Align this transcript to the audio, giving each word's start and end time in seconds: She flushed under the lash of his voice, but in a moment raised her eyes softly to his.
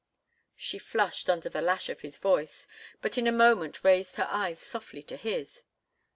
She 0.55 0.79
flushed 0.79 1.29
under 1.29 1.47
the 1.47 1.61
lash 1.61 1.87
of 1.87 2.01
his 2.01 2.17
voice, 2.17 2.67
but 3.03 3.19
in 3.19 3.27
a 3.27 3.31
moment 3.31 3.83
raised 3.83 4.15
her 4.15 4.27
eyes 4.31 4.57
softly 4.57 5.03
to 5.03 5.15
his. 5.15 5.61